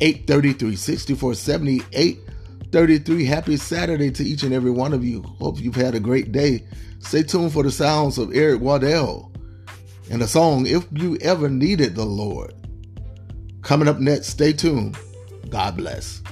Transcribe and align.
833 0.00 0.76
6470 0.76 1.82
833. 1.92 3.24
Happy 3.24 3.56
Saturday 3.56 4.10
to 4.10 4.22
each 4.22 4.42
and 4.42 4.52
every 4.52 4.70
one 4.70 4.92
of 4.92 5.02
you. 5.04 5.22
Hope 5.22 5.58
you've 5.60 5.74
had 5.74 5.94
a 5.94 6.00
great 6.00 6.32
day. 6.32 6.66
Stay 7.00 7.22
tuned 7.22 7.52
for 7.52 7.62
the 7.62 7.70
sounds 7.70 8.18
of 8.18 8.34
Eric 8.34 8.60
Waddell 8.60 9.32
and 10.10 10.20
the 10.20 10.28
song 10.28 10.66
If 10.66 10.86
You 10.92 11.16
Ever 11.22 11.48
Needed 11.48 11.94
the 11.94 12.04
Lord. 12.04 12.52
Coming 13.62 13.88
up 13.88 13.98
next, 13.98 14.26
stay 14.28 14.52
tuned. 14.52 14.98
God 15.50 15.76
bless. 15.76 16.22